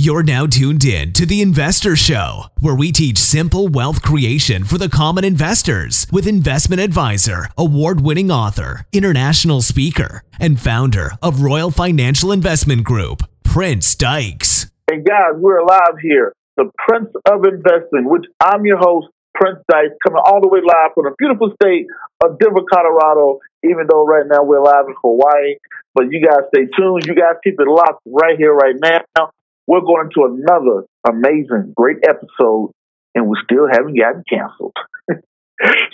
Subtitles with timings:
[0.00, 4.78] You're now tuned in to The Investor Show, where we teach simple wealth creation for
[4.78, 11.72] the common investors with investment advisor, award winning author, international speaker, and founder of Royal
[11.72, 14.70] Financial Investment Group, Prince Dykes.
[14.88, 19.96] And guys, we're live here, the Prince of Investing, which I'm your host, Prince Dykes,
[20.06, 21.86] coming all the way live from the beautiful state
[22.22, 25.56] of Denver, Colorado, even though right now we're live in Hawaii.
[25.92, 27.02] But you guys stay tuned.
[27.04, 29.32] You guys keep it locked right here, right now
[29.68, 32.72] we're going to another amazing, great episode,
[33.14, 34.72] and we still haven't gotten canceled.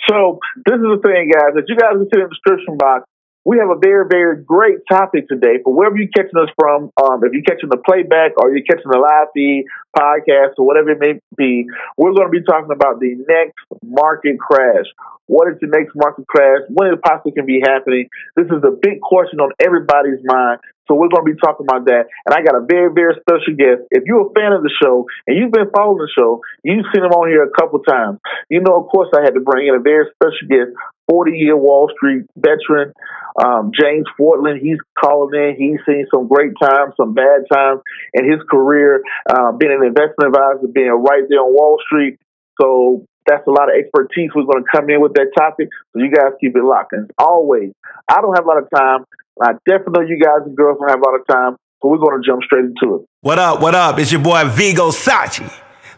[0.07, 1.59] so this is the thing, guys.
[1.59, 3.03] If you guys can see in the description box,
[3.43, 5.61] we have a very, very great topic today.
[5.61, 8.89] For wherever you're catching us from, um, if you're catching the playback or you're catching
[8.89, 12.99] the live feed, podcast, or whatever it may be, we're going to be talking about
[12.99, 14.89] the next market crash.
[15.27, 16.65] What is the next market crash?
[16.69, 18.09] When it possibly can be happening?
[18.35, 20.59] This is a big question on everybody's mind.
[20.87, 22.05] So we're going to be talking about that.
[22.25, 23.89] And I got a very, very special guest.
[23.89, 27.03] If you're a fan of the show and you've been following the show, you've seen
[27.03, 28.19] him on here a couple times.
[28.49, 30.77] You know, of course, I had to bring in a very special guest,
[31.09, 32.93] 40 year Wall Street veteran,
[33.41, 34.61] um, James Foytlin.
[34.61, 35.55] He's calling in.
[35.57, 37.81] He's seen some great times, some bad times
[38.13, 42.17] in his career, uh, being an investment advisor, being right there on Wall Street.
[42.61, 44.29] So that's a lot of expertise.
[44.35, 45.69] We're going to come in with that topic.
[45.93, 46.93] So you guys keep it locked.
[46.93, 47.73] And always,
[48.09, 49.05] I don't have a lot of time.
[49.41, 51.97] I definitely know you guys and girls don't have a lot of time, so we're
[51.97, 53.01] going to jump straight into it.
[53.21, 53.61] What up?
[53.61, 53.99] What up?
[53.99, 55.51] It's your boy Vigo Sachi.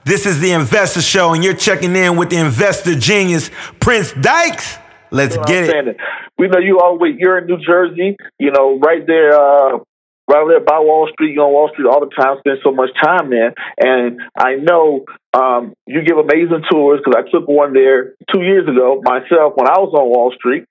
[0.05, 4.77] This is the Investor Show, and you're checking in with the investor genius Prince Dykes.
[5.11, 5.97] Let's you know get it.
[6.38, 9.79] We know you all always you're in New Jersey, you know, right there, uh,
[10.27, 11.33] right over there by Wall Street.
[11.33, 13.55] You're on Wall Street all the time, spend so much time there.
[13.79, 18.67] And I know um, you give amazing tours because I took one there two years
[18.67, 20.65] ago myself when I was on Wall Street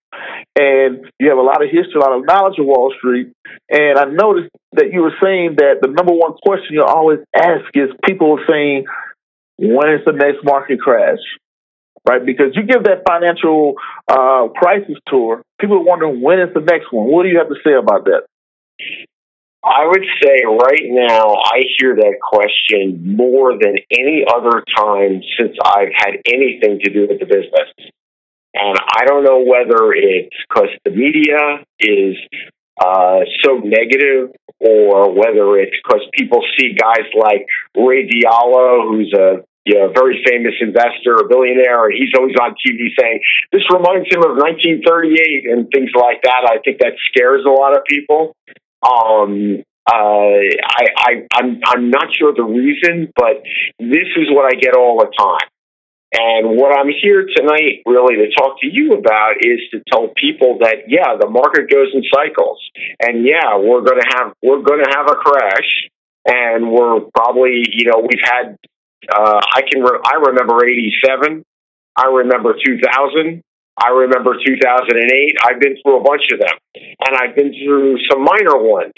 [0.54, 3.32] and you have a lot of history, a lot of knowledge of Wall Street.
[3.70, 7.64] And I noticed that you were saying that the number one question you always ask
[7.74, 8.84] is people are saying,
[9.58, 11.24] when is the next market crash?
[12.06, 12.24] Right?
[12.24, 13.74] Because you give that financial
[14.06, 17.06] uh, crisis tour, people are wondering when is the next one.
[17.08, 18.28] What do you have to say about that?
[19.66, 25.56] I would say right now, I hear that question more than any other time since
[25.64, 27.90] I've had anything to do with the business.
[28.54, 32.16] And I don't know whether it's because the media is
[32.80, 37.46] uh, so negative or whether it's because people see guys like
[37.76, 42.54] Ray Dalio, who's a you know, very famous investor, a billionaire, and he's always on
[42.54, 43.18] TV saying
[43.50, 46.46] this reminds him of 1938 and things like that.
[46.46, 48.36] I think that scares a lot of people.
[48.82, 53.42] Um, uh, I, I, I'm, I'm not sure the reason, but
[53.78, 55.48] this is what I get all the time.
[56.12, 60.58] And what I'm here tonight really to talk to you about is to tell people
[60.60, 62.58] that yeah, the market goes in cycles,
[63.02, 65.90] and yeah, we're going to have we're going to have a crash,
[66.26, 68.56] and we're probably you know we've had
[69.12, 71.44] uh, I can re- I remember '87,
[71.96, 73.42] I remember 2000,
[73.78, 75.36] I remember 2008.
[75.44, 78.94] I've been through a bunch of them, and I've been through some minor ones.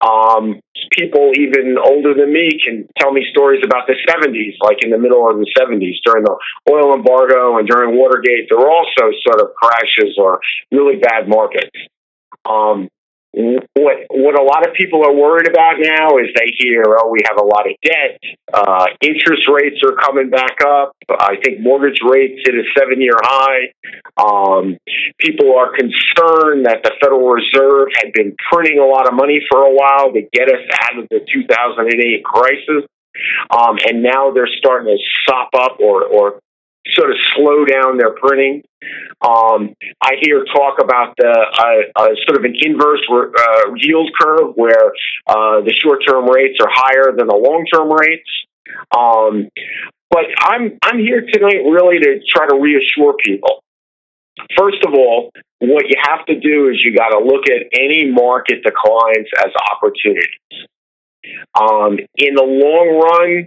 [0.00, 0.60] Um,
[0.96, 4.98] people even older than me can tell me stories about the 70s, like in the
[4.98, 6.36] middle of the 70s during the
[6.70, 8.48] oil embargo and during Watergate.
[8.48, 10.40] There were also sort of crashes or
[10.72, 11.76] really bad markets.
[12.48, 12.88] Um,
[13.32, 17.20] what what a lot of people are worried about now is they hear, oh, we
[17.28, 18.18] have a lot of debt,
[18.52, 20.92] uh, interest rates are coming back up.
[21.08, 23.72] I think mortgage rates hit a seven year high.
[24.18, 24.78] Um,
[25.18, 29.62] people are concerned that the Federal Reserve had been printing a lot of money for
[29.62, 32.84] a while to get us out of the 2008 crisis.
[33.50, 34.98] Um, and now they're starting to
[35.28, 36.40] sop up or, or
[36.88, 38.62] sort of slow down their printing.
[39.20, 44.54] Um, I hear talk about the uh, uh, sort of an inverse uh, yield curve
[44.54, 44.92] where
[45.26, 48.30] uh, the short term rates are higher than the long term rates.
[48.96, 49.48] Um,
[50.10, 53.62] but I'm I'm here tonight really to try to reassure people.
[54.56, 58.10] First of all, what you have to do is you got to look at any
[58.10, 60.66] market declines as opportunities.
[61.54, 63.46] Um, in the long run,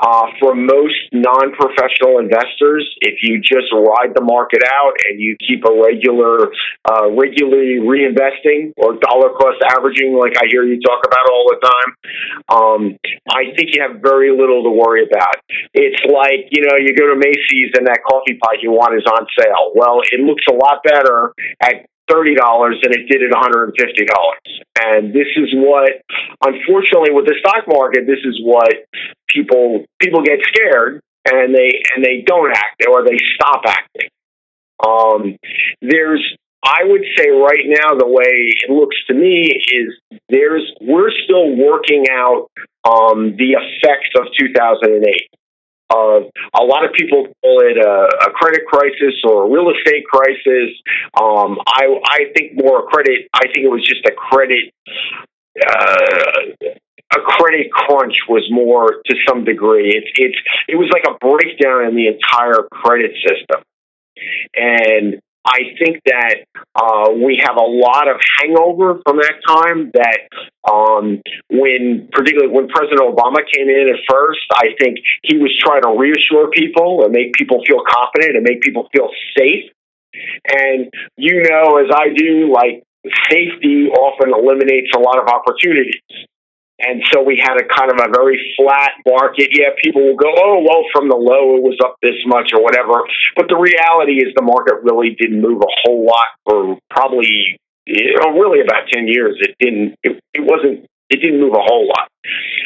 [0.00, 5.62] uh, for most non-professional investors, if you just ride the market out and you keep
[5.62, 6.50] a regular,
[6.90, 11.60] uh, regularly reinvesting or dollar cost averaging, like I hear you talk about all the
[11.62, 11.90] time,
[12.50, 12.80] um,
[13.30, 15.38] I think you have very little to worry about.
[15.72, 19.06] It's like you know, you go to Macy's and that coffee pot you want is
[19.06, 19.72] on sale.
[19.74, 21.32] Well, it looks a lot better
[21.62, 24.50] at thirty dollars than it did at one hundred and fifty dollars.
[24.74, 26.02] And this is what,
[26.44, 28.74] unfortunately, with the stock market, this is what
[29.28, 34.10] people people get scared and they and they don't act or they stop acting.
[34.84, 35.36] Um,
[35.80, 41.10] there's, I would say, right now, the way it looks to me is there's we're
[41.24, 42.50] still working out
[42.84, 45.28] um, the effects of 2008
[45.94, 50.04] of a lot of people call it a, a, credit crisis or a real estate
[50.04, 50.74] crisis.
[51.20, 53.28] Um, I, I think more a credit.
[53.32, 54.72] I think it was just a credit.
[55.54, 56.74] Uh,
[57.14, 59.90] a credit crunch was more to some degree.
[59.90, 60.38] It's it's
[60.68, 63.62] it was like a breakdown in the entire credit system,
[64.56, 66.44] and I think that
[66.74, 69.90] uh, we have a lot of hangover from that time.
[69.92, 70.20] That
[70.64, 71.20] um,
[71.50, 75.98] when, particularly when President Obama came in at first, I think he was trying to
[75.98, 79.70] reassure people and make people feel confident and make people feel safe.
[80.48, 82.82] And you know, as I do, like
[83.30, 86.00] safety often eliminates a lot of opportunities.
[86.80, 89.50] And so we had a kind of a very flat market.
[89.52, 92.62] Yeah, people will go, oh, well, from the low it was up this much or
[92.62, 93.06] whatever.
[93.36, 98.18] But the reality is the market really didn't move a whole lot for probably, you
[98.18, 99.38] know, really about 10 years.
[99.38, 102.10] It didn't, it, it wasn't, it didn't move a whole lot.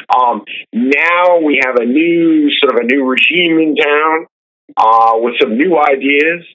[0.08, 4.26] Um, now we have a new, sort of a new regime in town
[4.74, 6.46] uh, with some new ideas.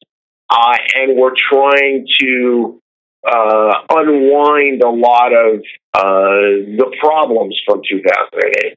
[0.50, 2.81] Uh, and we're trying to
[3.25, 5.62] uh, unwind a lot of
[5.94, 8.75] uh, the problems from 2008.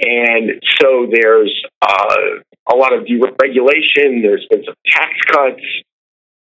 [0.00, 1.52] And so there's
[1.82, 2.16] uh,
[2.72, 5.62] a lot of deregulation, there's been some tax cuts.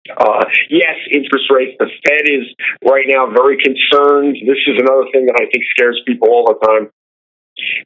[0.06, 1.76] Uh, yes, interest rates.
[1.80, 2.46] The Fed is
[2.88, 4.38] right now very concerned.
[4.46, 6.92] This is another thing that I think scares people all the time.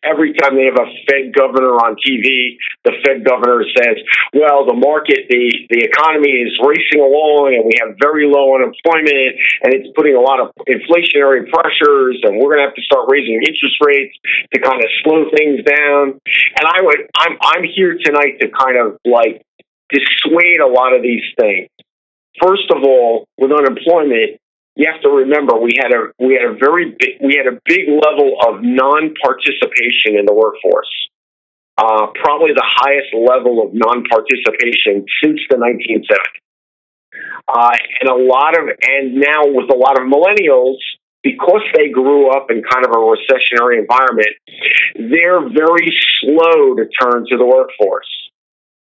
[0.04, 4.02] Every time they have a Fed governor on TV, the Fed governor says,
[4.34, 9.38] well, the market, the, the economy is racing along and we have very low unemployment
[9.62, 13.06] and it's putting a lot of inflationary pressures and we're going to have to start
[13.12, 14.16] raising interest rates
[14.54, 16.18] to kind of slow things down.
[16.18, 19.46] And I would, I'm, I'm here tonight to kind of like
[19.94, 21.70] dissuade a lot of these things.
[22.42, 24.40] First of all, with unemployment,
[24.80, 27.60] you have to remember we had a we had a very big we had a
[27.68, 30.88] big level of non-participation in the workforce.
[31.78, 36.40] Uh, probably the highest level of non-participation since the 1970s.
[37.48, 40.80] Uh, and a lot of and now with a lot of millennials
[41.24, 44.32] because they grew up in kind of a recessionary environment,
[44.96, 45.92] they're very
[46.22, 48.08] slow to turn to the workforce.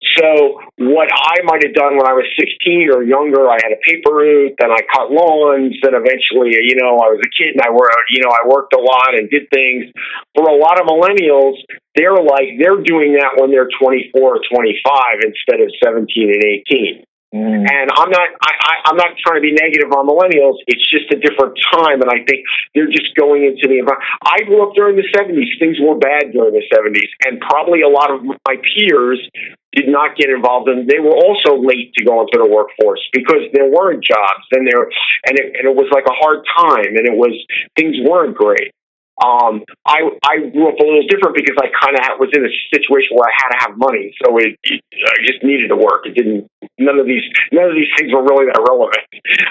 [0.00, 3.80] So what I might have done when I was 16 or younger, I had a
[3.84, 7.60] paper route, then I cut lawns, then eventually, you know, I was a kid and
[7.60, 9.92] I worked, you know, I worked a lot and did things.
[10.32, 11.60] For a lot of millennials,
[11.94, 17.04] they're like, they're doing that when they're 24 or 25 instead of 17 and 18.
[17.30, 17.62] Mm.
[17.62, 20.58] And I'm not I, I, I'm not trying to be negative on millennials.
[20.66, 22.42] It's just a different time, and I think
[22.74, 24.02] they're just going into the environment.
[24.26, 25.46] I grew up during the 70s.
[25.62, 29.22] Things were bad during the 70s, and probably a lot of my peers
[29.70, 33.46] did not get involved, and they were also late to go into the workforce because
[33.54, 34.90] there weren't jobs, and there
[35.30, 37.30] and it, and it was like a hard time, and it was
[37.78, 38.74] things weren't great.
[39.20, 42.52] Um, I I grew up a little different because I kind of was in a
[42.72, 46.06] situation where I had to have money, so it, it, I just needed to work.
[46.06, 46.48] It didn't.
[46.78, 49.04] None of these none of these things were really that relevant.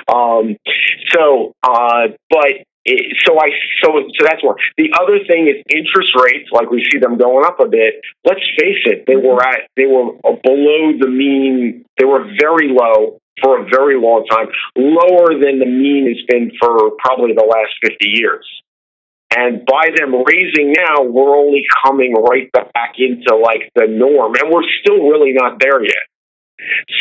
[0.09, 0.57] Um,
[1.13, 2.65] so, uh, but
[3.25, 4.55] so I so so that's one.
[4.77, 6.49] The other thing is interest rates.
[6.51, 8.01] Like we see them going up a bit.
[8.25, 11.85] Let's face it, they were at they were below the mean.
[11.97, 16.51] They were very low for a very long time, lower than the mean has been
[16.59, 18.45] for probably the last fifty years.
[19.35, 24.51] And by them raising now, we're only coming right back into like the norm, and
[24.51, 26.09] we're still really not there yet.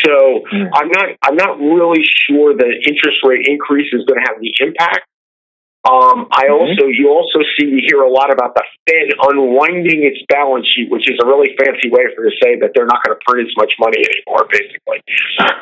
[0.05, 0.69] So mm.
[0.73, 4.53] I'm not I'm not really sure the interest rate increase is going to have the
[4.59, 5.09] impact.
[5.87, 6.53] Um, I mm-hmm.
[6.53, 10.91] also you also see you hear a lot about the Fed unwinding its balance sheet,
[10.91, 13.47] which is a really fancy way for to say that they're not going to print
[13.47, 14.99] as much money anymore, basically.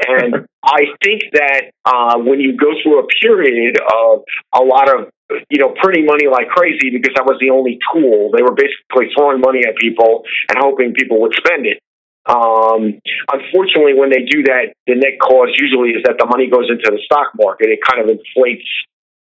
[0.09, 5.09] and I think that uh, when you go through a period of a lot of
[5.50, 8.31] you know, printing money like crazy because that was the only tool.
[8.36, 11.79] They were basically throwing money at people and hoping people would spend it.
[12.27, 13.00] Um,
[13.31, 16.91] unfortunately, when they do that, the net cause usually is that the money goes into
[16.91, 17.69] the stock market.
[17.69, 18.67] It kind of inflates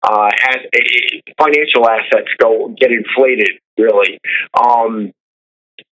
[0.02, 0.66] uh, as
[1.38, 3.58] financial assets go get inflated.
[3.78, 4.20] Really,
[4.54, 5.12] um,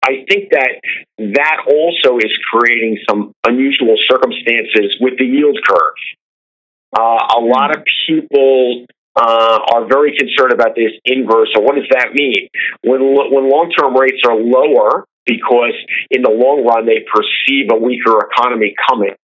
[0.04, 0.82] I think that
[1.18, 6.00] that also is creating some unusual circumstances with the yield curve.
[6.98, 8.86] Uh, a lot of people
[9.18, 11.50] uh, are very concerned about this inverse.
[11.56, 12.50] So, what does that mean?
[12.84, 15.74] When when long term rates are lower, because
[16.12, 19.18] in the long run they perceive a weaker economy coming,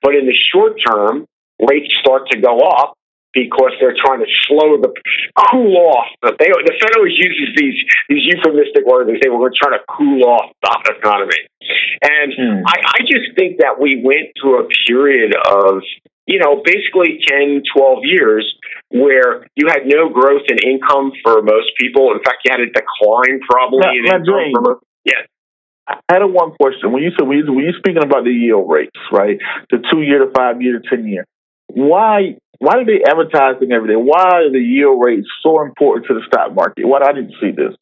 [0.00, 1.26] but in the short term
[1.58, 2.94] rates start to go up
[3.34, 4.94] because they're trying to slow the
[5.50, 6.06] cool off.
[6.22, 9.10] They, the Fed always uses these these euphemistic words.
[9.10, 11.42] They say we're trying to cool off the economy,
[12.00, 12.62] and hmm.
[12.64, 15.82] I, I just think that we went through a period of
[16.26, 18.54] you know, basically 10, 12 years
[18.90, 22.12] where you had no growth in income for most people.
[22.12, 24.64] In fact, you had a decline probably now, in income.
[24.64, 25.26] From yeah.
[25.88, 26.92] I had a one question.
[26.92, 29.38] When you said when you, speaking about the yield rates, right?
[29.70, 31.24] The two year, the five year, the ten year.
[31.68, 34.00] Why why are they advertising every day?
[34.00, 36.86] Why are the yield rates so important to the stock market?
[36.86, 37.74] Why I didn't see this?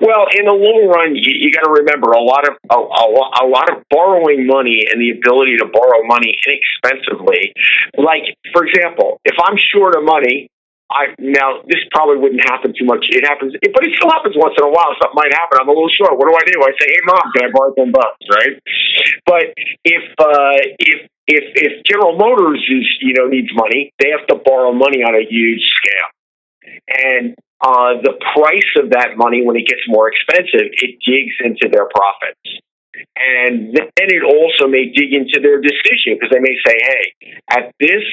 [0.00, 3.04] Well, in the long run, you, you got to remember a lot of a, a,
[3.40, 7.56] a, lot of borrowing money and the ability to borrow money inexpensively.
[7.96, 10.52] Like, for example, if I'm short of money,
[10.92, 13.08] I now this probably wouldn't happen too much.
[13.08, 14.92] It happens, but it still happens once in a while.
[15.00, 15.58] Something might happen.
[15.60, 16.20] I'm a little short.
[16.20, 16.60] What do I do?
[16.60, 18.60] I say, "Hey, mom, can I borrow ten bucks?" Right?
[19.24, 24.26] But if uh, if if if General Motors is you know needs money, they have
[24.28, 26.08] to borrow money on a huge scale,
[26.88, 31.68] and uh, the price of that money, when it gets more expensive, it digs into
[31.72, 32.60] their profits.
[33.16, 37.04] And then it also may dig into their decision because they may say, hey,
[37.50, 38.04] at this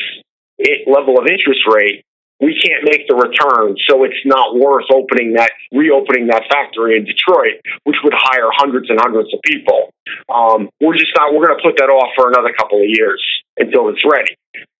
[0.87, 2.05] level of interest rate,
[2.41, 7.05] we can't make the return, so it's not worth opening that, reopening that factory in
[7.05, 9.93] Detroit, which would hire hundreds and hundreds of people.
[10.25, 11.33] Um, we're just not.
[11.33, 13.21] We're going to put that off for another couple of years
[13.57, 14.33] until it's ready.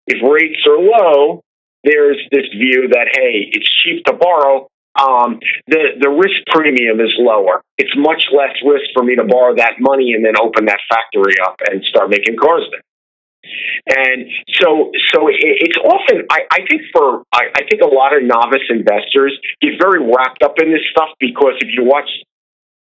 [0.08, 1.42] If rates are low,
[1.83, 4.67] there's this view that hey, it's cheap to borrow.
[4.93, 7.63] Um, the the risk premium is lower.
[7.77, 11.35] It's much less risk for me to borrow that money and then open that factory
[11.43, 12.81] up and start making cars there.
[13.89, 14.29] And
[14.61, 18.67] so, so it's often I, I think for I, I think a lot of novice
[18.69, 22.09] investors get very wrapped up in this stuff because if you watch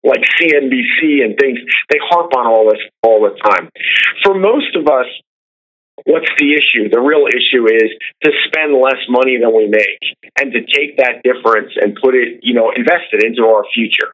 [0.03, 3.69] like CNBC and things, they harp on all this all the time.
[4.23, 5.07] For most of us,
[6.05, 6.89] What's the issue?
[6.93, 7.89] The real issue is
[8.23, 10.01] to spend less money than we make
[10.37, 14.13] and to take that difference and put it, you know, invest it into our future.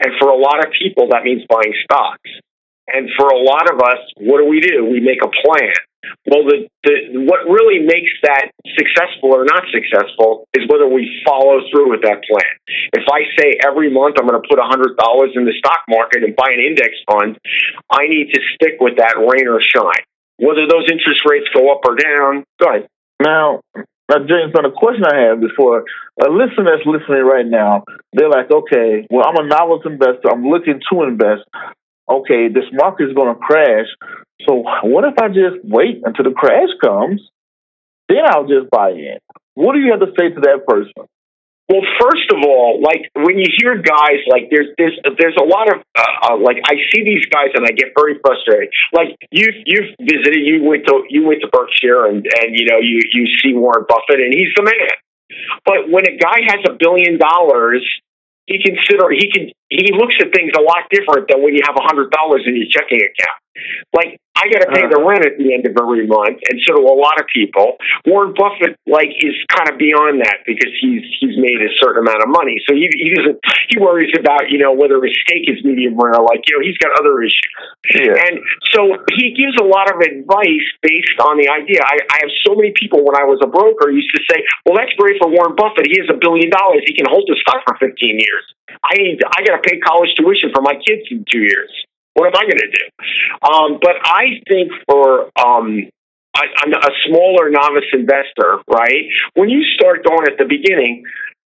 [0.00, 2.30] And for a lot of people, that means buying stocks.
[2.88, 4.88] And for a lot of us, what do we do?
[4.88, 5.76] We make a plan.
[6.24, 11.60] Well, the, the what really makes that successful or not successful is whether we follow
[11.68, 12.52] through with that plan.
[12.96, 14.88] If I say every month I'm going to put $100
[15.36, 17.36] in the stock market and buy an index fund,
[17.92, 20.06] I need to stick with that rain or shine
[20.38, 22.44] whether those interest rates go up or down.
[22.62, 22.88] Go ahead.
[23.20, 23.60] Now,
[24.08, 25.84] now, James, now the question I have before
[26.16, 30.32] a listener that's listening right now, they're like, okay, well, I'm a novice investor.
[30.32, 31.44] I'm looking to invest.
[32.08, 33.86] Okay, this market is going to crash.
[34.48, 37.20] So what if I just wait until the crash comes?
[38.08, 39.18] Then I'll just buy in.
[39.54, 41.04] What do you have to say to that person?
[41.68, 45.68] Well, first of all, like when you hear guys like there's there's there's a lot
[45.68, 48.72] of uh, uh, like I see these guys and I get very frustrated.
[48.92, 52.80] Like you you've visited, you went to you went to Berkshire and and you know
[52.80, 54.96] you you see Warren Buffett and he's the man.
[55.68, 57.84] But when a guy has a billion dollars,
[58.46, 61.76] he consider he can he looks at things a lot different than when you have
[61.76, 63.38] a hundred dollars in your checking account.
[63.92, 64.94] Like I got to pay uh-huh.
[64.94, 67.74] the rent at the end of every month, and so do a lot of people.
[68.06, 72.22] Warren Buffett, like, is kind of beyond that because he's he's made a certain amount
[72.22, 75.58] of money, so he he doesn't he worries about you know whether his steak is
[75.66, 76.22] medium rare.
[76.22, 77.50] Like you know, he's got other issues,
[77.98, 78.14] yeah.
[78.30, 78.38] and
[78.70, 81.82] so he gives a lot of advice based on the idea.
[81.82, 84.78] I, I have so many people when I was a broker used to say, "Well,
[84.78, 85.90] that's great for Warren Buffett.
[85.90, 86.86] He has a billion dollars.
[86.86, 87.90] He can hold the stock for 15
[88.22, 88.44] years.
[88.86, 91.70] I need I got to pay college tuition for my kids in two years."
[92.18, 92.84] What am I going to do?
[93.46, 95.86] Um, but I think for um,
[96.34, 99.06] a, a smaller novice investor, right?
[99.34, 101.04] When you start going at the beginning,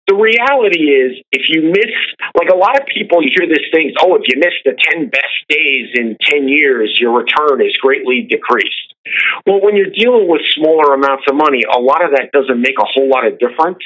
[0.06, 1.94] the reality is if you miss
[2.34, 5.06] like a lot of people you hear this thing oh if you miss the 10
[5.10, 8.94] best days in 10 years your return is greatly decreased.
[9.46, 12.78] Well when you're dealing with smaller amounts of money a lot of that doesn't make
[12.80, 13.82] a whole lot of difference.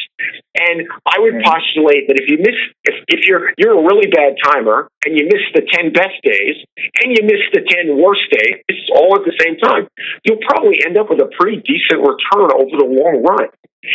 [0.54, 4.40] And i would postulate that if you miss if, if you're you're a really bad
[4.48, 6.56] timer and you miss the 10 best days
[7.04, 8.64] and you miss the 10 worst days
[8.96, 9.88] all at the same time.
[10.24, 13.52] You'll probably end up with a pretty decent return over the long run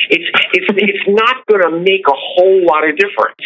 [0.10, 3.42] It's it's it's not going to make a whole lot of difference.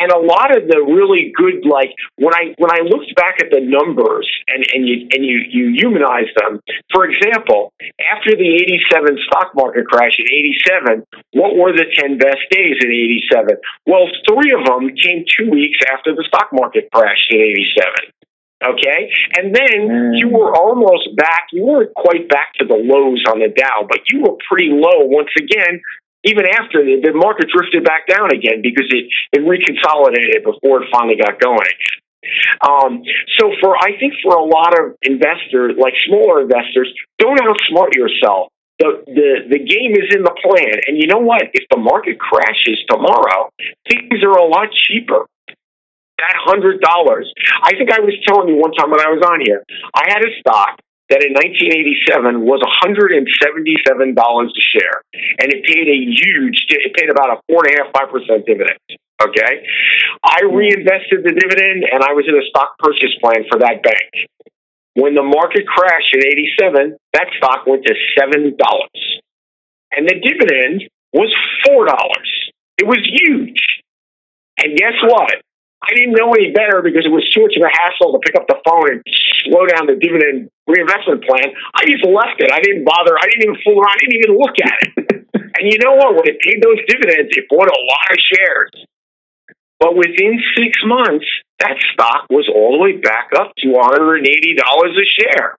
[0.00, 3.50] And a lot of the really good, like when I when I looked back at
[3.50, 6.60] the numbers and and you and you you humanize them.
[6.92, 7.72] For example,
[8.12, 8.48] after the
[8.92, 12.90] '87 stock market crash in '87, what were the 10 best days in
[13.32, 13.56] '87?
[13.86, 18.17] Well, three of them came two weeks after the stock market crashed in '87.
[18.58, 19.10] Okay.
[19.38, 20.18] And then mm.
[20.18, 21.46] you were almost back.
[21.52, 25.06] You weren't quite back to the lows on the Dow, but you were pretty low
[25.06, 25.80] once again,
[26.24, 30.88] even after the, the market drifted back down again because it, it reconsolidated before it
[30.90, 31.70] finally got going.
[32.66, 33.02] Um,
[33.38, 38.50] so for I think for a lot of investors, like smaller investors, don't outsmart yourself.
[38.80, 41.42] The, the the game is in the plan, and you know what?
[41.54, 43.50] If the market crashes tomorrow,
[43.88, 45.26] things are a lot cheaper
[46.18, 47.32] that hundred dollars.
[47.62, 49.62] I think I was telling you one time when I was on here,
[49.94, 55.00] I had a stock that in 1987 was $177 a share,
[55.40, 58.44] and it paid a huge, it paid about a four and a half, five percent
[58.44, 58.78] dividend.
[59.18, 59.66] Okay,
[60.22, 64.28] I reinvested the dividend, and I was in a stock purchase plan for that bank.
[64.94, 69.00] When the market crashed in '87, that stock went to seven dollars,
[69.90, 71.34] and the dividend was
[71.64, 72.30] four dollars.
[72.78, 73.58] It was huge.
[74.58, 75.42] And guess what?
[75.78, 78.34] I didn't know any better because it was too much of a hassle to pick
[78.34, 79.00] up the phone and
[79.46, 81.54] slow down the dividend reinvestment plan.
[81.74, 82.50] I just left it.
[82.50, 83.14] I didn't bother.
[83.14, 83.94] I didn't even fool around.
[83.94, 84.92] I didn't even look at it.
[85.58, 86.18] and you know what?
[86.18, 88.72] When it paid those dividends, it bought a lot of shares.
[89.78, 91.26] But within six months,
[91.62, 95.57] that stock was all the way back up to $180 a share.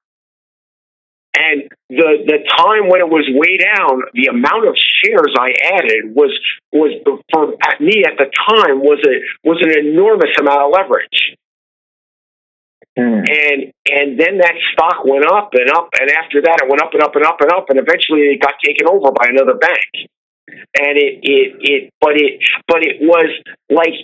[1.39, 6.12] And the the time when it was way down, the amount of shares I added
[6.12, 6.36] was
[6.75, 6.91] was
[7.31, 11.39] for me at the time was a was an enormous amount of leverage.
[13.00, 13.24] Mm.
[13.24, 16.91] And and then that stock went up and up, and after that it went up
[16.91, 20.12] and up and up and up, and eventually it got taken over by another bank.
[20.75, 23.31] And it it it, but it but it was
[23.72, 23.96] like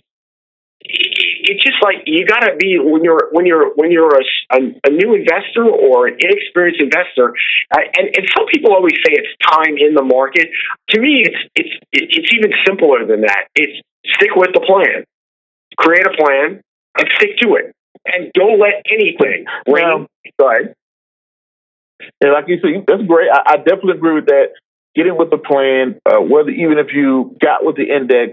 [0.88, 4.24] it's just like you got to be when you're when you're when you're a,
[4.54, 7.34] a, a new investor or an inexperienced investor,
[7.72, 10.48] uh, and and some people always say it's time in the market.
[10.90, 13.50] To me, it's it's it's even simpler than that.
[13.56, 13.82] It's
[14.16, 15.06] stick with the plan,
[15.78, 16.62] create a plan,
[16.98, 17.74] and stick to it,
[18.06, 19.46] and don't let anything.
[20.40, 20.76] Go ahead.
[22.22, 23.30] And like you said, that's great.
[23.32, 24.54] I, I definitely agree with that.
[24.96, 28.32] Getting with the plan, uh, whether even if you got with the index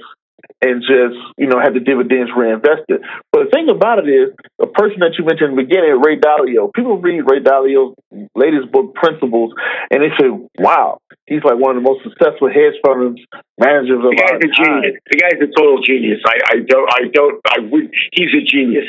[0.62, 3.02] and just, you know, have the dividends reinvested.
[3.32, 6.18] But the thing about it is, the person that you mentioned in the beginning, Ray
[6.18, 7.94] Dalio, people read Ray Dalio's
[8.34, 9.54] latest book, Principles,
[9.90, 13.18] and they say, wow, he's like one of the most successful hedge fund
[13.58, 15.02] managers of the guy's a genius.
[15.10, 16.22] The guy's a total genius.
[16.24, 18.88] I, I don't, I don't, I would, he's a genius.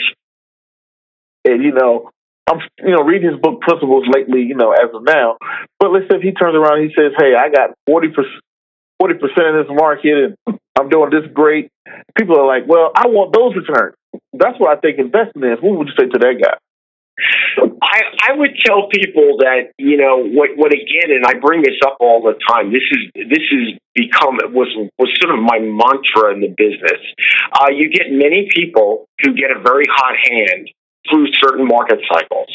[1.46, 2.10] And, you know,
[2.50, 5.38] I'm, you know, reading his book Principles lately, you know, as of now.
[5.80, 8.10] But let's say if he turns around and he says, "Hey, I got forty
[9.12, 11.70] percent, forty percent of this market, and I'm doing this great.
[12.18, 13.96] People are like, well, I want those returns.
[14.34, 15.60] That's what I think investing is.
[15.62, 16.58] What would you say to that guy?
[17.82, 21.78] I, I would tell people that you know what what again, and I bring this
[21.86, 22.74] up all the time.
[22.74, 27.02] This is this has become was was sort of my mantra in the business.
[27.54, 30.70] Uh, you get many people who get a very hot hand
[31.10, 32.50] through certain market cycles.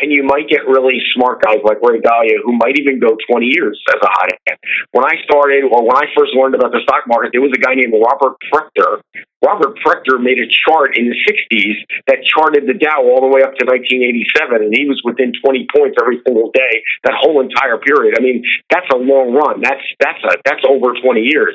[0.00, 3.46] And you might get really smart guys like Ray Dalio who might even go 20
[3.46, 4.58] years as a hot hand.
[4.90, 7.62] When I started, or when I first learned about the stock market, there was a
[7.62, 9.00] guy named Robert Prechter.
[9.44, 11.76] Robert Prechter made a chart in the 60s
[12.08, 15.68] that charted the Dow all the way up to 1987, and he was within 20
[15.68, 18.16] points every single day that whole entire period.
[18.18, 19.60] I mean, that's a long run.
[19.60, 21.54] That's that's a that's over 20 years.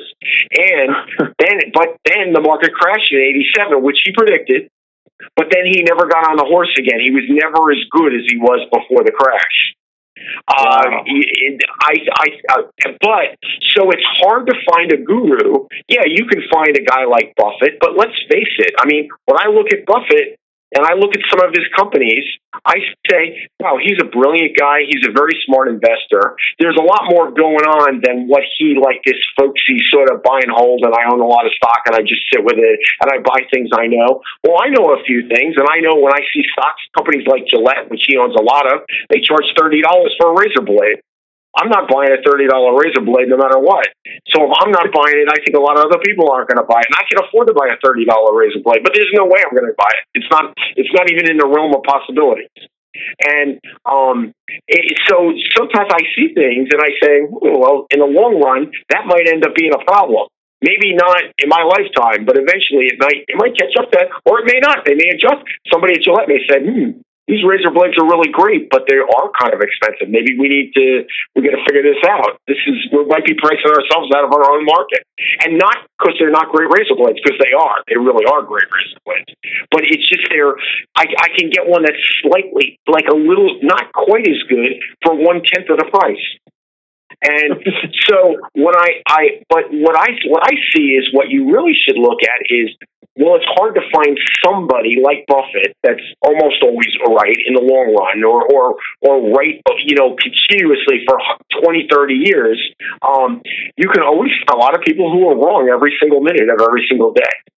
[0.54, 0.94] And
[1.42, 4.70] then, but then the market crashed in 87, which he predicted
[5.36, 7.00] but then he never got on the horse again.
[7.00, 9.74] He was never as good as he was before the crash.
[10.48, 11.04] Uh, wow.
[11.06, 12.62] I, I, uh,
[13.00, 13.38] but
[13.72, 15.66] so it's hard to find a guru.
[15.88, 18.74] Yeah, you can find a guy like Buffett, but let's face it.
[18.78, 20.39] I mean, when I look at Buffett,
[20.76, 22.24] and I look at some of his companies,
[22.64, 22.78] I
[23.10, 24.86] say, wow, he's a brilliant guy.
[24.86, 26.38] He's a very smart investor.
[26.58, 30.42] There's a lot more going on than what he, like this folksy sort of buy
[30.42, 32.78] and hold, and I own a lot of stock and I just sit with it
[33.02, 34.22] and I buy things I know.
[34.46, 37.46] Well, I know a few things, and I know when I see stocks, companies like
[37.46, 39.82] Gillette, which he owns a lot of, they charge $30
[40.18, 41.02] for a razor blade.
[41.56, 43.90] I'm not buying a thirty dollar razor blade no matter what.
[44.30, 46.62] So if I'm not buying it, I think a lot of other people aren't going
[46.62, 48.86] to buy it, and I can afford to buy a thirty dollar razor blade.
[48.86, 50.22] But there's no way I'm going to buy it.
[50.22, 50.54] It's not.
[50.78, 52.50] It's not even in the realm of possibilities.
[53.22, 54.34] And um,
[54.66, 59.06] it, so sometimes I see things and I say, well, in the long run, that
[59.06, 60.26] might end up being a problem.
[60.60, 64.40] Maybe not in my lifetime, but eventually it might it might catch up to or
[64.40, 64.84] it may not.
[64.84, 65.40] They may adjust.
[65.72, 69.26] Somebody at Gillette may say, hmm, these razor blades are really great, but they are
[69.38, 70.10] kind of expensive.
[70.10, 71.06] Maybe we need to
[71.38, 72.42] we got to figure this out.
[72.50, 75.06] This is we might be pricing ourselves out of our own market,
[75.46, 77.86] and not because they're not great razor blades, because they are.
[77.86, 79.30] They really are great razor blades.
[79.70, 80.58] But it's just they're.
[80.98, 85.14] I, I can get one that's slightly like a little not quite as good for
[85.14, 86.26] one tenth of the price.
[87.22, 87.60] And
[88.08, 91.98] so what I, I, but what I, what I see is what you really should
[91.98, 92.70] look at is,
[93.16, 97.92] well, it's hard to find somebody like Buffett that's almost always right in the long
[97.92, 101.18] run or, or, or right, you know, continuously for
[101.60, 102.56] 20, 30 years.
[103.02, 103.42] Um,
[103.76, 106.86] you can always a lot of people who are wrong every single minute of every
[106.88, 107.52] single day.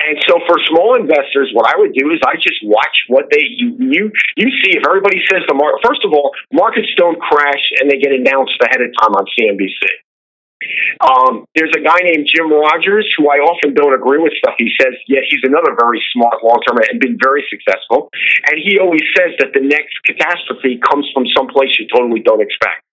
[0.00, 3.44] And so for small investors, what I would do is I just watch what they
[3.44, 5.84] you you, you see if everybody says the market.
[5.86, 9.84] First of all, markets don't crash and they get announced ahead of time on CNBC.
[11.00, 14.68] Um, there's a guy named Jim Rogers who I often don't agree with stuff he
[14.80, 14.92] says.
[15.08, 18.12] Yet he's another very smart long term and been very successful.
[18.44, 22.84] And he always says that the next catastrophe comes from someplace you totally don't expect.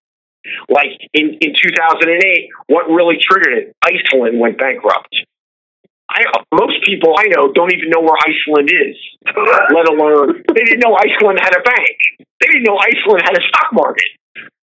[0.68, 3.76] Like in, in 2008, what really triggered it?
[3.84, 5.12] Iceland went bankrupt.
[6.08, 6.24] I,
[6.56, 8.96] most people I know don't even know where Iceland is,
[9.76, 11.96] let alone they didn't know Iceland had a bank.
[12.40, 14.08] They didn't know Iceland had a stock market.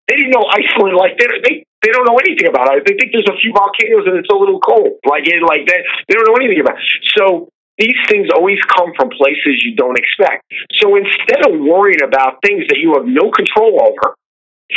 [0.09, 1.55] They didn't know Iceland like they they
[1.85, 2.85] they don't know anything about it.
[2.85, 5.81] They think there's a few volcanoes and it's a little cold, like it like that.
[6.09, 6.81] They don't know anything about.
[6.81, 6.85] It.
[7.13, 10.49] So these things always come from places you don't expect.
[10.81, 14.15] So instead of worrying about things that you have no control over,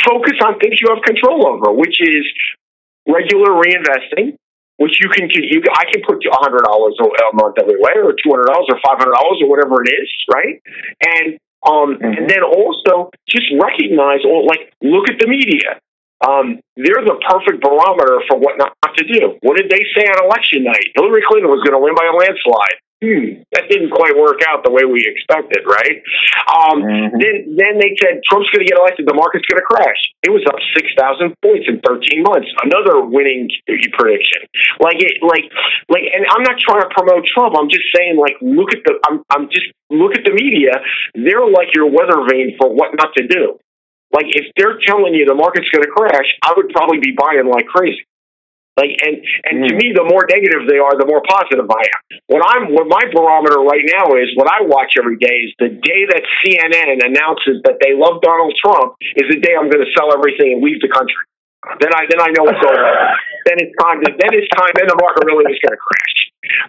[0.05, 2.25] focus on things you have control over, which is
[3.07, 4.37] regular reinvesting,
[4.79, 8.15] which you can you I can put a hundred dollars a month every way, or
[8.15, 10.55] two hundred dollars, or five hundred dollars, or whatever it is, right?
[11.03, 11.27] And
[11.67, 12.15] um, mm-hmm.
[12.15, 15.83] and then also just recognize, or like, look at the media.
[16.19, 19.39] Um, they're the perfect barometer for what not to do.
[19.43, 20.91] What did they say on election night?
[20.95, 24.63] Hillary Clinton was going to win by a landslide hmm, that didn't quite work out
[24.63, 26.03] the way we expected, right?
[26.51, 27.15] Um, mm-hmm.
[27.15, 29.99] Then, then they said Trump's going to get elected, the market's going to crash.
[30.23, 32.51] It was up six thousand points in thirteen months.
[32.63, 34.43] Another winning prediction.
[34.83, 35.47] Like it, like,
[35.87, 37.55] like, and I'm not trying to promote Trump.
[37.55, 40.83] I'm just saying, like, look at the, I'm, I'm just look at the media.
[41.15, 43.59] They're like your weather vane for what not to do.
[44.11, 47.47] Like, if they're telling you the market's going to crash, I would probably be buying
[47.47, 48.03] like crazy.
[48.79, 49.67] Like and and mm.
[49.67, 51.99] to me, the more negative they are, the more positive I am.
[52.31, 55.67] What I'm what my barometer right now is what I watch every day is the
[55.67, 59.91] day that CNN announces that they love Donald Trump is the day I'm going to
[59.91, 61.19] sell everything and leave the country.
[61.83, 62.79] Then I then I know it's over.
[63.45, 64.01] then it's time.
[64.03, 64.71] To, then it's time.
[64.75, 66.19] Then the market really is going to crash.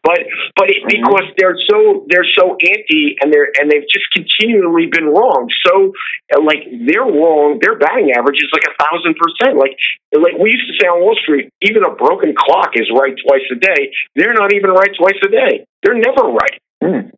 [0.03, 0.21] But
[0.57, 5.07] but it, because they're so they're so anti and they're and they've just continually been
[5.07, 5.49] wrong.
[5.65, 5.95] So
[6.43, 7.59] like they're wrong.
[7.63, 9.57] Their batting average is like a thousand percent.
[9.57, 9.79] Like
[10.13, 13.47] like we used to say on Wall Street, even a broken clock is right twice
[13.51, 13.95] a day.
[14.17, 15.65] They're not even right twice a day.
[15.83, 16.59] They're never right.
[16.83, 17.11] Mm.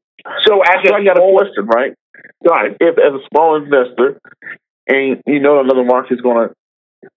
[0.47, 1.95] So as so I got a question, right?
[2.45, 2.77] Ahead.
[2.81, 4.21] If as a small investor,
[4.87, 6.55] and you know another market is going to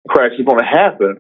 [0.09, 1.19] crash is going to happen,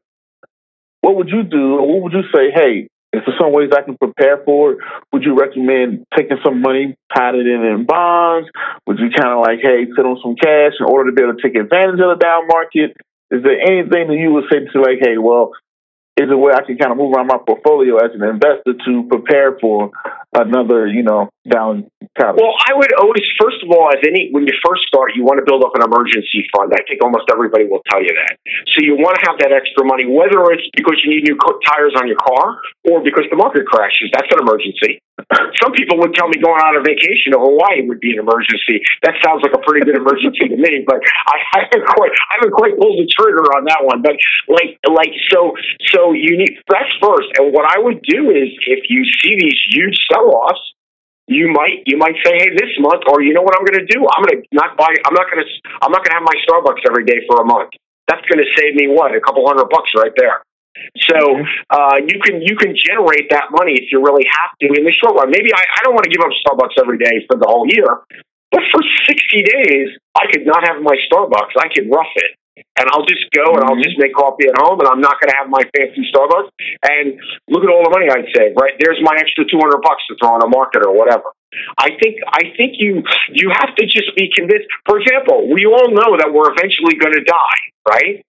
[1.02, 1.78] what would you do?
[1.78, 2.50] Or what would you say?
[2.54, 4.78] Hey, is there some ways I can prepare for it?
[5.12, 8.48] Would you recommend taking some money, pot it in in bonds?
[8.86, 11.36] Would you kind of like, hey, sit on some cash in order to be able
[11.36, 12.96] to take advantage of the down market?
[13.30, 15.52] Is there anything that you would say to like, hey, well,
[16.20, 18.92] is a way I can kind of move around my portfolio as an investor to
[19.09, 19.90] prepare for
[20.37, 22.37] another, you know, down college?
[22.37, 25.40] Well, I would always, first of all, as any when you first start, you want
[25.40, 26.72] to build up an emergency fund.
[26.77, 28.37] I think almost everybody will tell you that.
[28.77, 31.96] So you want to have that extra money, whether it's because you need new tires
[31.96, 32.61] on your car
[32.92, 34.12] or because the market crashes.
[34.12, 35.01] That's an emergency.
[35.61, 38.81] Some people would tell me going on a vacation to Hawaii would be an emergency.
[39.05, 42.55] That sounds like a pretty good emergency to me, but I haven't quite, I haven't
[42.57, 44.01] quite pulled the trigger on that one.
[44.01, 44.16] But
[44.48, 45.53] like, like so,
[45.92, 47.29] so you need that's first.
[47.37, 50.64] And what I would do is, if you see these huge sell-offs,
[51.29, 53.88] you might you might say, hey, this month, or you know what I'm going to
[53.88, 54.03] do?
[54.03, 54.90] I'm going to not buy.
[54.90, 55.48] I'm not going to.
[55.81, 57.70] I'm not going to have my Starbucks every day for a month.
[58.09, 60.42] That's going to save me what a couple hundred bucks right there.
[61.08, 61.16] So
[61.70, 64.92] uh, you can you can generate that money if you really have to in the
[64.92, 65.30] short run.
[65.30, 68.00] Maybe I, I don't want to give up Starbucks every day for the whole year,
[68.50, 71.61] but for sixty days I could not have my Starbucks.
[71.61, 73.85] I could rough it, and I'll just go and I'll mm-hmm.
[73.85, 76.48] just make coffee at home, and I'm not going to have my fancy Starbucks.
[76.88, 77.20] And
[77.52, 78.56] look at all the money I'd save.
[78.56, 81.37] Right there's my extra two hundred bucks to throw on a market or whatever.
[81.76, 84.72] I think I think you you have to just be convinced.
[84.88, 88.24] For example, we all know that we're eventually going to die, right?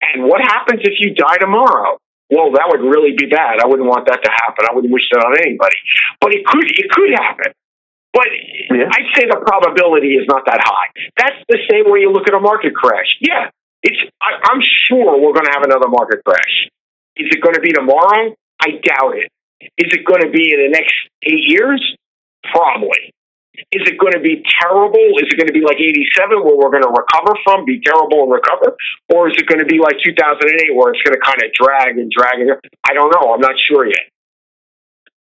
[0.00, 1.98] And what happens if you die tomorrow?
[2.30, 3.58] Well, that would really be bad.
[3.58, 4.64] I wouldn't want that to happen.
[4.70, 5.76] I wouldn't wish that on anybody.
[6.20, 7.52] But it could it could happen.
[8.12, 8.26] But
[8.70, 8.86] yeah.
[8.90, 10.88] I'd say the probability is not that high.
[11.18, 13.18] That's the same way you look at a market crash.
[13.20, 13.50] Yeah,
[13.82, 13.98] it's.
[14.22, 16.70] I, I'm sure we're going to have another market crash.
[17.16, 18.34] Is it going to be tomorrow?
[18.62, 19.30] I doubt it.
[19.78, 21.82] Is it going to be in the next eight years?
[22.50, 23.12] Probably.
[23.72, 25.20] Is it going to be terrible?
[25.20, 28.24] Is it going to be like 87 where we're going to recover from, be terrible
[28.24, 28.76] and recover?
[29.12, 31.98] Or is it going to be like 2008 where it's going to kind of drag
[31.98, 32.40] and drag?
[32.40, 33.34] And, I don't know.
[33.34, 34.10] I'm not sure yet.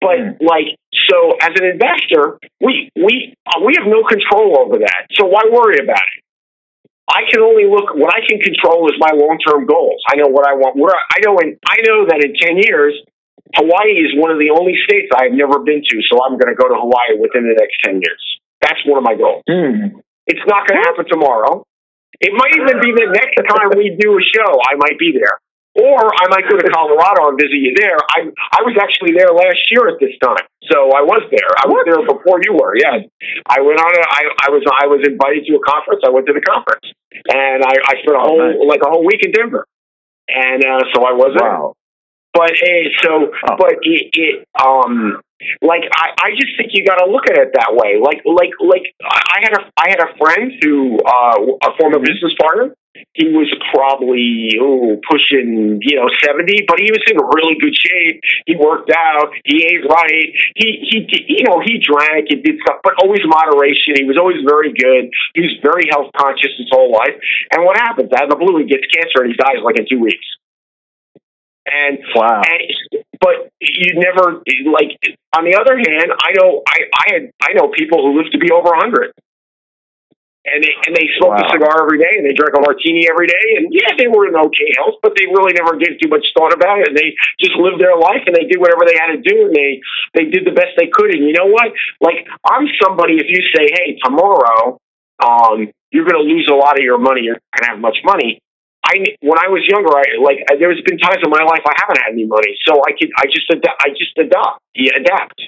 [0.02, 0.42] But mm.
[0.42, 0.74] like,
[1.08, 5.06] so as an investor, we we uh, we have no control over that.
[5.14, 6.22] So why worry about it?
[7.08, 7.94] I can only look.
[7.94, 10.02] What I can control is my long term goals.
[10.10, 10.76] I know what I want.
[10.76, 12.94] Where I know, in, I know that in ten years,
[13.54, 15.96] Hawaii is one of the only states I have never been to.
[16.08, 18.22] So I'm going to go to Hawaii within the next ten years.
[18.62, 19.42] That's one of my goals.
[19.50, 20.00] Mm.
[20.26, 21.66] It's not going to happen tomorrow.
[22.22, 24.46] It might even be the next time we do a show.
[24.46, 25.42] I might be there.
[25.74, 27.96] Or I might go to Colorado and visit you there.
[27.96, 31.48] I I was actually there last year at this time, so I was there.
[31.48, 32.76] I was there before you were.
[32.76, 33.08] Yeah,
[33.48, 33.88] I went on.
[33.88, 36.04] A, I I was I was invited to a conference.
[36.04, 36.92] I went to the conference,
[37.32, 39.64] and I I spent a whole like a whole week in Denver,
[40.28, 41.48] and uh, so I was there.
[41.48, 41.72] Wow.
[42.34, 43.56] But uh, so, oh.
[43.58, 45.20] but it, it um
[45.60, 47.98] like I, I just think you got to look at it that way.
[48.00, 52.34] Like like like I had a I had a friend who uh, a former business
[52.40, 52.74] partner
[53.14, 58.20] he was probably oh, pushing you know seventy, but he was in really good shape.
[58.46, 59.32] He worked out.
[59.44, 60.28] He ate right.
[60.56, 62.28] He he you know he drank.
[62.28, 63.96] He did stuff, but always moderation.
[63.96, 65.08] He was always very good.
[65.34, 67.16] He was very health conscious his whole life.
[67.52, 68.12] And what happens?
[68.12, 70.24] Out of the blue, he gets cancer and he dies like in two weeks.
[71.64, 72.42] And wow.
[72.44, 74.98] And, but you never like.
[75.36, 78.38] On the other hand, I know I I had I know people who live to
[78.38, 79.12] be over a hundred
[80.44, 81.46] and they and they smoked wow.
[81.46, 84.26] a cigar every day and they drank a martini every day and yeah they were
[84.26, 87.14] in okay health but they really never gave too much thought about it and they
[87.38, 89.78] just lived their life and they did whatever they had to do and they
[90.14, 91.70] they did the best they could and you know what
[92.02, 94.78] like I'm somebody if you say hey tomorrow
[95.22, 97.80] um you're going to lose a lot of your money you're not going to have
[97.80, 98.41] much money
[98.92, 101.98] I when I was younger I like there's been times in my life I haven't
[102.04, 105.40] had any money so I could I just adapt I just adopt yeah, adapt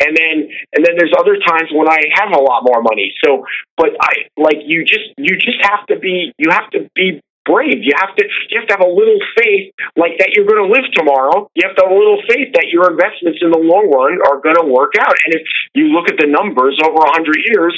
[0.00, 3.14] and then and then there's other times when I have a lot more money.
[3.24, 3.44] So,
[3.76, 7.82] but I like you just you just have to be you have to be brave.
[7.82, 10.70] You have to you have to have a little faith like that you're going to
[10.70, 11.48] live tomorrow.
[11.54, 14.40] You have to have a little faith that your investments in the long run are
[14.40, 15.14] going to work out.
[15.24, 15.42] And if
[15.74, 17.74] you look at the numbers over a hundred years,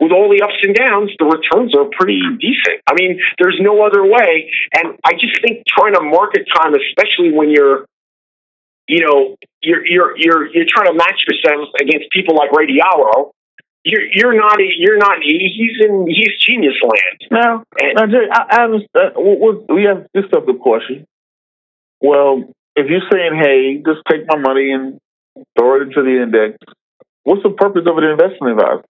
[0.00, 2.82] with all the ups and downs, the returns are pretty decent.
[2.86, 4.50] I mean, there's no other way.
[4.74, 7.86] And I just think trying to market time, especially when you're
[8.86, 13.30] you know, you're you're you're you're trying to match yourself against people like Ray Dalio.
[13.82, 17.30] You're you're not you're not he's in he's genius land.
[17.30, 19.66] Now, and, now Jay, I, I understand.
[19.68, 21.06] We have this of the question.
[22.00, 22.44] Well,
[22.76, 24.98] if you're saying, "Hey, just take my money and
[25.58, 26.58] throw it into the index,"
[27.22, 28.84] what's the purpose of an investment advisor?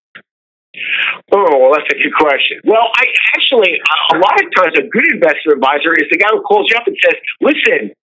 [1.33, 2.59] Oh, well, that's a good question.
[2.65, 3.05] Well, I
[3.37, 3.79] actually,
[4.13, 6.87] a lot of times, a good investor advisor is the guy who calls you up
[6.87, 7.95] and says, "Listen,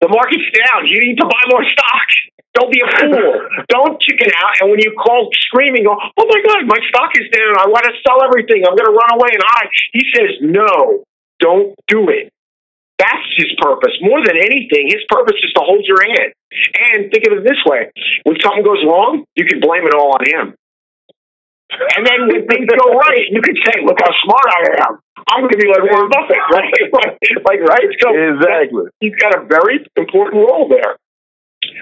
[0.00, 0.86] the market's down.
[0.86, 2.08] You need to buy more stock.
[2.52, 3.48] Don't be a fool.
[3.68, 4.60] Don't chicken out.
[4.60, 7.56] And when you call screaming, go, oh my God, my stock is down.
[7.60, 8.64] I want to sell everything.
[8.64, 9.68] I'm going to run away and hide.
[9.92, 11.04] He says, no,
[11.38, 12.32] don't do it.
[12.98, 13.92] That's his purpose.
[14.00, 16.32] More than anything, his purpose is to hold your hand.
[16.92, 17.92] And think of it this way
[18.24, 20.54] when something goes wrong, you can blame it all on him.
[21.70, 24.98] And then when things go right, you can say, "Look how smart I am.
[25.26, 26.72] I'm going to be like Warren Buffett, right?
[27.44, 27.90] like, right?
[27.98, 30.96] So exactly, he's got a very important role there.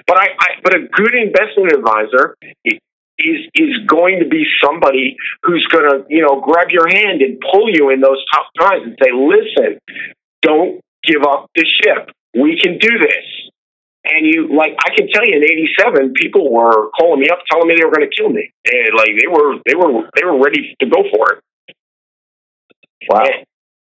[0.07, 5.65] But I, I but a good investment advisor is is going to be somebody who's
[5.67, 8.97] going to you know grab your hand and pull you in those tough times and
[9.01, 9.79] say, "Listen,
[10.41, 12.09] don't give up the ship.
[12.33, 13.44] We can do this."
[14.05, 17.67] And you like I can tell you in '87, people were calling me up, telling
[17.67, 20.37] me they were going to kill me, and like they were they were they were
[20.37, 21.39] ready to go for it.
[23.09, 23.25] Wow.
[23.25, 23.45] And,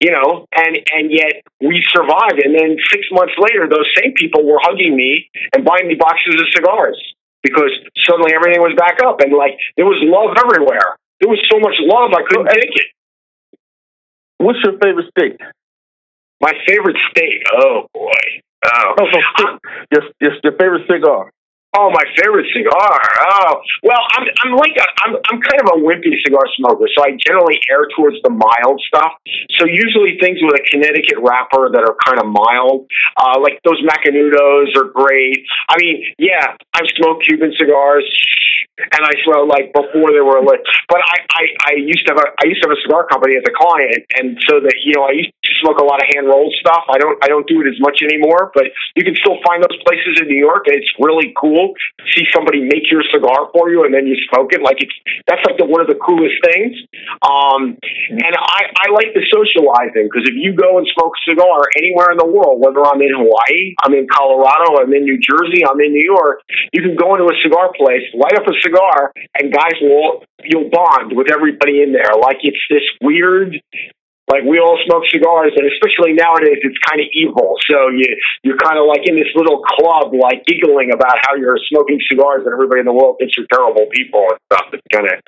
[0.01, 2.43] you know, and and yet we survived.
[2.43, 6.41] And then six months later, those same people were hugging me and buying me boxes
[6.41, 6.99] of cigars
[7.43, 7.71] because
[8.09, 10.97] suddenly everything was back up, and like there was love everywhere.
[11.21, 12.87] There was so much love I couldn't take it.
[14.39, 15.39] What's your favorite state?
[16.41, 17.43] My favorite state?
[17.53, 18.41] Oh boy.
[18.65, 18.95] Oh,
[19.91, 21.33] your, your, your favorite cigar.
[21.71, 22.99] Oh, my favorite cigar.
[23.31, 27.05] Oh, well, I'm I'm like a, I'm I'm kind of a wimpy cigar smoker, so
[27.07, 29.15] I generally err towards the mild stuff.
[29.55, 33.79] So usually things with a Connecticut wrapper that are kind of mild, uh, like those
[33.87, 35.47] Macanudos are great.
[35.71, 38.03] I mean, yeah, I've smoked Cuban cigars,
[38.91, 40.67] and I smell like before they were lit.
[40.91, 43.39] But I, I I used to have a I used to have a cigar company
[43.39, 46.11] as a client, and so that you know I used to smoke a lot of
[46.11, 46.83] hand rolled stuff.
[46.91, 49.79] I don't I don't do it as much anymore, but you can still find those
[49.87, 50.67] places in New York.
[50.67, 51.60] It's really cool
[52.15, 54.63] See somebody make your cigar for you and then you smoke it.
[54.63, 54.95] Like it's
[55.27, 56.77] that's like the, one of the coolest things.
[57.23, 57.77] Um,
[58.11, 62.11] and I, I like the socializing because if you go and smoke a cigar anywhere
[62.11, 65.81] in the world, whether I'm in Hawaii, I'm in Colorado, I'm in New Jersey, I'm
[65.81, 66.43] in New York,
[66.73, 70.71] you can go into a cigar place, light up a cigar, and guys will you'll
[70.71, 72.17] bond with everybody in there.
[72.21, 73.61] Like it's this weird
[74.31, 77.59] like we all smoke cigars, and especially nowadays, it's kind of evil.
[77.67, 78.07] So you
[78.47, 82.47] you're kind of like in this little club, like giggling about how you're smoking cigars,
[82.47, 84.71] and everybody in the world thinks you're terrible people and stuff.
[84.73, 85.19] It's kind of,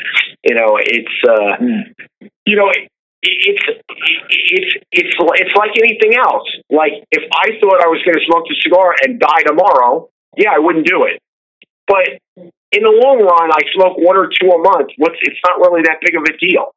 [0.47, 2.31] you know, it's uh, mm.
[2.47, 2.71] you know.
[2.71, 2.91] it's
[3.23, 6.49] it's it's it's like anything else.
[6.71, 10.51] Like if I thought I was going to smoke a cigar and die tomorrow, yeah,
[10.55, 11.23] I wouldn't do it.
[11.87, 12.19] But
[12.73, 14.91] in the long run, I smoke one or two a month.
[14.97, 16.75] What's it's not really that big of a deal.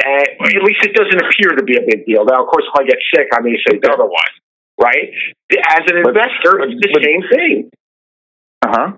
[0.00, 2.24] Uh, at least it doesn't appear to be a big deal.
[2.24, 4.34] Now, of course, if I get sick, I may say otherwise,
[4.80, 5.12] right?
[5.68, 7.70] As an investor, but, it's the but, same thing.
[8.62, 8.92] Uh huh.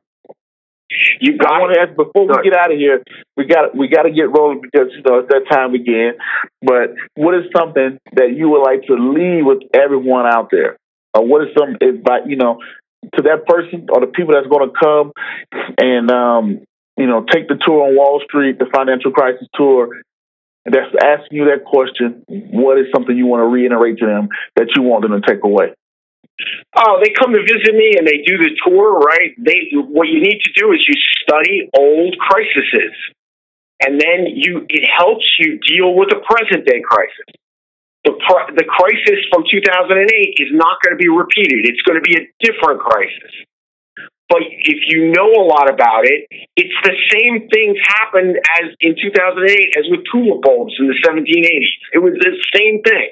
[1.20, 1.50] You got.
[1.50, 3.02] I want to ask before we get out of here.
[3.37, 6.14] We got we got to get rolling because you know it's that time again.
[6.62, 10.76] But what is something that you would like to leave with everyone out there?
[11.14, 12.61] Or what is some advice you know
[13.16, 15.12] to that person or the people that's going to come
[15.80, 16.61] and um,
[16.96, 19.88] you know take the tour on Wall Street, the financial crisis tour,
[20.64, 24.72] that's asking you that question, what is something you want to reiterate to them that
[24.74, 25.77] you want them to take away?
[26.74, 29.31] Oh, they come to visit me and they do the tour, right?
[29.38, 32.96] They what you need to do is you study old crises,
[33.79, 37.38] and then you it helps you deal with the present day crisis.
[38.03, 38.18] The
[38.57, 41.70] the crisis from 2008 is not going to be repeated.
[41.70, 43.31] It's going to be a different crisis.
[44.28, 48.96] But if you know a lot about it, it's the same things happened as in
[48.96, 51.70] 2008 as with tulip bulbs in the 1780s.
[51.92, 53.10] It was the same thing.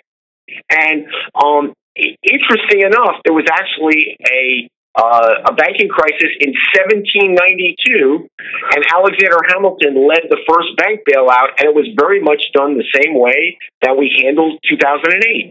[0.70, 8.29] And um, interesting enough, there was actually a uh, a banking crisis in 1792,
[8.77, 12.85] and Alexander Hamilton led the first bank bailout, and it was very much done the
[13.01, 15.51] same way that we handled 2008.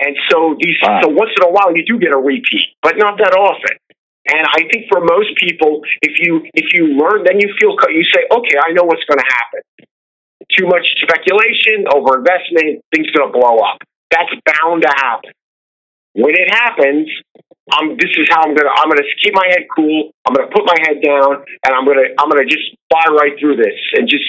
[0.00, 1.00] And so these, wow.
[1.02, 3.76] so once in a while you do get a repeat, but not that often.
[4.28, 8.04] And I think for most people, if you if you learn, then you feel you
[8.12, 9.60] say, okay, I know what's going to happen.
[10.52, 13.80] Too much speculation, over investment, things going to blow up.
[14.10, 15.32] That's bound to happen.
[16.12, 17.08] When it happens,
[17.72, 20.10] I'm, this is how I'm gonna I'm gonna keep my head cool.
[20.24, 23.56] I'm gonna put my head down, and I'm gonna I'm gonna just fly right through
[23.56, 24.24] this and just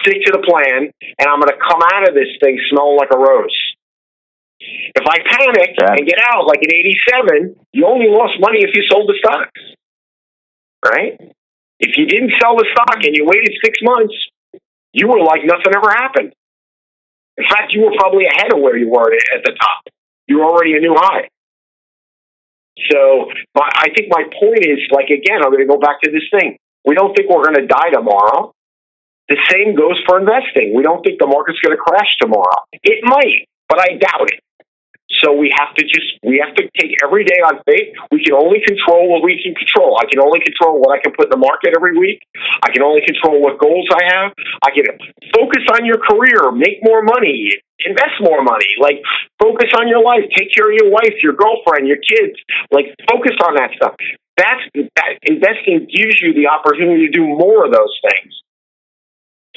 [0.00, 0.90] stick to the plan.
[1.18, 3.58] And I'm gonna come out of this thing smelling like a rose.
[4.60, 5.96] If I panic yeah.
[5.96, 9.60] and get out like in 87, you only lost money if you sold the stocks.
[10.84, 11.16] Right?
[11.80, 14.14] If you didn't sell the stock and you waited six months,
[14.92, 16.32] you were like nothing ever happened.
[17.38, 19.88] In fact, you were probably ahead of where you were at the top.
[20.26, 21.28] You were already a new high.
[22.90, 26.24] So I think my point is like, again, I'm going to go back to this
[26.30, 26.56] thing.
[26.84, 28.52] We don't think we're going to die tomorrow.
[29.28, 30.74] The same goes for investing.
[30.74, 32.66] We don't think the market's going to crash tomorrow.
[32.82, 34.40] It might, but I doubt it.
[35.18, 37.90] So we have to just we have to take every day on faith.
[38.14, 39.98] We can only control what we can control.
[39.98, 42.22] I can only control what I can put in the market every week.
[42.62, 44.32] I can only control what goals I have.
[44.62, 44.86] I can
[45.34, 47.50] focus on your career, make more money,
[47.82, 48.70] invest more money.
[48.78, 49.02] Like
[49.42, 52.38] focus on your life, take care of your wife, your girlfriend, your kids.
[52.70, 53.98] Like focus on that stuff.
[54.38, 54.62] That's
[54.94, 58.32] that investing gives you the opportunity to do more of those things.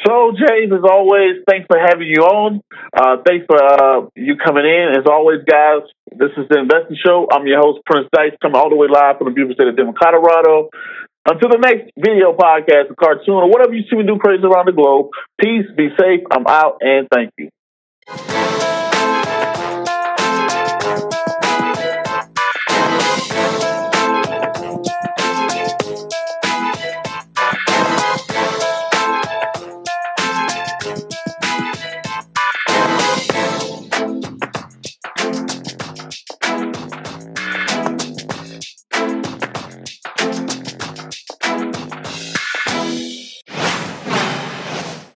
[0.02, 2.62] So, James, as always, thanks for having you on.
[2.92, 4.98] Uh, thanks for uh, you coming in.
[4.98, 7.28] As always, guys, this is the Investor Show.
[7.32, 9.78] I'm your host, Prince Dykes, coming all the way live from the beautiful state of
[9.78, 10.70] Denver, Colorado.
[11.26, 14.66] Until the next video podcast, a cartoon, or whatever you see me do crazy around
[14.68, 16.22] the globe, peace, be safe.
[16.32, 17.50] I'm out, and thank you.